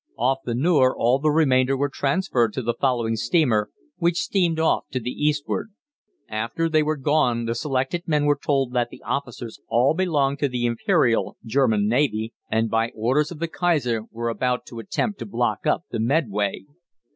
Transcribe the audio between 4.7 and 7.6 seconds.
to the eastward. After they were gone the